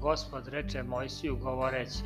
gospod 0.00 0.48
reče 0.48 0.82
Mojsiju 0.82 1.36
govoreći, 1.36 2.04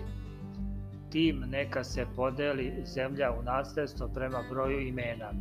tim 1.10 1.44
neka 1.50 1.84
se 1.84 2.06
podeli 2.16 2.72
zemlja 2.86 3.32
u 3.40 3.42
nasledstvo 3.42 4.08
prema 4.08 4.38
broju 4.50 4.80
imena. 4.80 5.32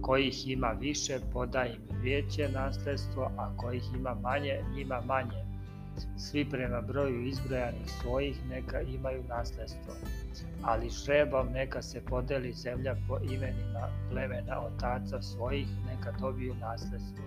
Kojih 0.00 0.48
ima 0.48 0.68
više, 0.80 1.18
podaj 1.32 1.68
im 1.68 1.82
veće 2.02 2.48
nasledstvo, 2.48 3.30
a 3.38 3.56
kojih 3.56 3.82
ima 3.98 4.14
manje, 4.14 4.64
njima 4.76 5.02
manje. 5.06 5.44
Svi 6.16 6.50
prema 6.50 6.80
broju 6.80 7.26
izbrojanih 7.26 7.90
svojih 8.02 8.36
neka 8.50 8.80
imaju 8.80 9.24
nasledstvo. 9.28 9.94
Ali 10.62 10.90
šrebom 10.90 11.48
neka 11.52 11.82
se 11.82 12.04
podeli 12.04 12.52
zemlja 12.52 12.96
po 13.08 13.18
imenima 13.18 13.88
plemena 14.10 14.60
otaca 14.60 15.22
svojih, 15.22 15.68
neka 15.86 16.12
dobiju 16.20 16.54
nasledstvo. 16.54 17.24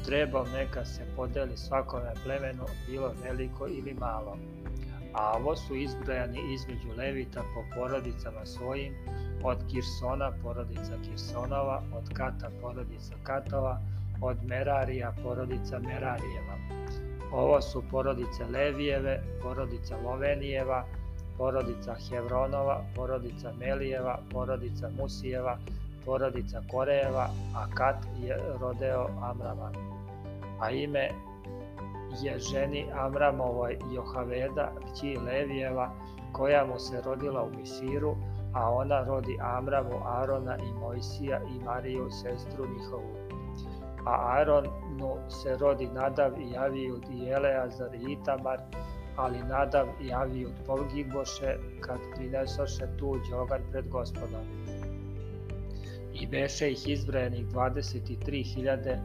Štrebom 0.00 0.46
neka 0.52 0.84
se 0.84 1.02
podeli 1.16 1.56
svakome 1.56 2.12
plemenu, 2.24 2.64
bilo 2.86 3.14
veliko 3.24 3.66
ili 3.66 3.94
malo 3.94 4.36
a 5.16 5.36
ovo 5.36 5.56
su 5.56 5.76
izbrojani 5.76 6.52
između 6.54 6.88
Levita 6.98 7.42
po 7.54 7.64
porodicama 7.74 8.46
svojim, 8.46 8.94
od 9.42 9.58
Kirsona 9.70 10.32
porodica 10.42 10.92
Kirsonova, 11.04 11.82
od 11.94 12.12
Kata 12.12 12.50
porodica 12.60 13.14
Katova, 13.22 13.80
od 14.20 14.36
Merarija 14.44 15.14
porodica 15.22 15.78
Merarijeva. 15.78 16.56
Ovo 17.32 17.62
su 17.62 17.82
porodice 17.90 18.44
Levijeve, 18.52 19.22
porodica 19.42 19.96
Lovenijeva, 20.04 20.84
porodica 21.38 21.96
Hevronova, 22.08 22.84
porodica 22.96 23.52
Melijeva, 23.58 24.18
porodica 24.32 24.90
Musijeva, 24.98 25.58
porodica 26.06 26.62
Korejeva, 26.70 27.28
a 27.54 27.66
Kat 27.74 27.96
je 28.22 28.38
rodeo 28.60 29.08
Amrama. 29.22 29.70
A 30.60 30.70
ime 30.70 31.10
je 32.22 32.38
ženi 32.38 32.86
Amramovoj 32.92 33.78
Johaveda, 33.94 34.72
kći 34.84 35.16
Levijeva, 35.26 35.90
koja 36.32 36.66
mu 36.66 36.78
se 36.78 37.02
rodila 37.04 37.42
u 37.42 37.50
Misiru, 37.58 38.16
a 38.54 38.70
ona 38.70 39.04
rodi 39.04 39.38
Amramu, 39.40 40.00
Arona 40.04 40.56
i 40.56 40.80
Mojsija 40.80 41.40
i 41.42 41.64
Mariju, 41.64 42.10
sestru 42.10 42.66
njihovu. 42.66 43.14
A 44.06 44.38
Aronu 44.38 45.16
se 45.28 45.56
rodi 45.56 45.86
Nadav 45.86 46.32
i 46.40 46.56
Avijud 46.56 47.04
i 47.10 47.28
Eleazar 47.28 47.94
i 47.94 48.12
Itamar, 48.12 48.58
ali 49.16 49.38
Nadav 49.38 49.86
i 50.00 50.12
Avijud 50.12 50.52
pogiboše 50.66 51.56
kad 51.80 51.98
prinesoše 52.14 52.86
tuđ 52.98 53.32
oganj 53.32 53.62
pred 53.70 53.88
gospodom. 53.88 54.65
I 56.20 56.26
beše 56.26 56.70
ih 56.70 56.88
izbrojenih 56.88 57.46
23.000 57.46 58.98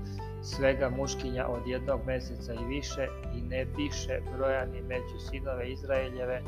svega 0.43 0.89
muškinja 0.89 1.47
od 1.47 1.67
jednog 1.67 1.99
meseca 2.05 2.53
i 2.53 2.65
više 2.65 3.07
i 3.37 3.41
ne 3.41 3.65
biše 3.65 4.19
brojani 4.35 4.81
među 4.81 5.19
sinove 5.29 5.71
Izraeljeve, 5.71 6.41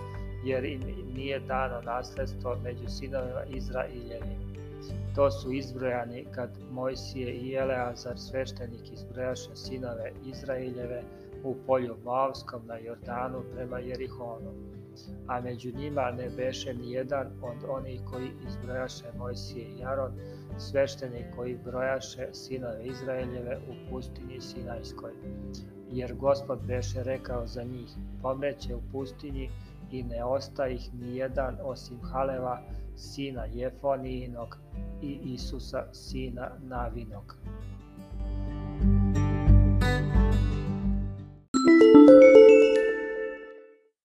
jer 0.46 0.66
im 0.66 0.82
nije 1.16 1.40
dano 1.40 1.82
nasledstvo 1.82 2.58
među 2.64 2.88
sinovima 2.88 3.44
Izraeljevim. 3.50 4.54
To 5.16 5.32
su 5.32 5.52
izbrojani 5.52 6.26
kad 6.36 6.50
Mojsije 6.72 7.34
i 7.34 7.54
Eleazar 7.54 8.20
sveštenik 8.20 8.92
izbrojaše 8.94 9.56
sinove 9.56 10.12
Izraeljeve 10.26 11.04
u 11.44 11.56
polju 11.68 11.98
Moavskom 12.04 12.62
na 12.68 12.78
Jordanu 12.78 13.44
prema 13.56 13.80
Jerihonu. 13.80 14.52
A 15.28 15.42
među 15.42 15.72
njima 15.76 16.12
ne 16.12 16.30
beše 16.30 16.74
ni 16.74 16.92
jedan 16.92 17.28
od 17.42 17.70
onih 17.70 18.02
koji 18.12 18.30
izbrojaše 18.48 19.06
Mojsije 19.18 19.66
i 19.80 19.84
Aron, 19.86 20.12
svešteni 20.58 21.26
koji 21.36 21.58
brojaše 21.66 22.28
sinove 22.34 22.86
Izraeljeve 22.86 23.58
u 23.58 23.90
pustinji 23.90 24.42
Sinajskoj. 24.42 25.12
Jer 25.92 26.16
gospod 26.16 26.60
beše 26.68 27.04
rekao 27.04 27.48
za 27.48 27.64
njih, 27.64 27.90
pomreće 28.22 28.76
u 28.76 28.82
pustinji 28.92 29.50
i 29.92 30.04
ne 30.04 30.24
osta 30.24 30.68
ih 30.68 30.94
ni 30.94 31.18
jedan 31.18 31.58
osim 31.64 32.00
Haleva, 32.02 32.62
sina 32.96 33.46
Jefonijinog 33.46 34.58
i 35.02 35.20
Isusa, 35.24 35.86
sina 35.94 36.52
Navinog. 36.62 37.38